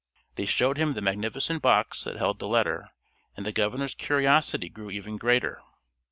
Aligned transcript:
They 0.33 0.47
showed 0.47 0.79
him 0.79 0.95
the 0.95 0.99
magnificent 1.01 1.61
box 1.61 2.05
that 2.05 2.15
held 2.15 2.39
the 2.39 2.47
letter, 2.47 2.89
and 3.37 3.45
the 3.45 3.51
governor's 3.51 3.93
curiosity 3.93 4.67
grew 4.67 4.89
even 4.89 5.17
greater. 5.17 5.61